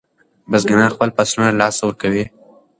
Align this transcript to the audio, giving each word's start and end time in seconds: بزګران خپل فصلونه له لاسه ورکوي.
بزګران 0.51 0.89
خپل 0.95 1.09
فصلونه 1.15 1.49
له 1.51 1.57
لاسه 1.61 1.81
ورکوي. 1.85 2.23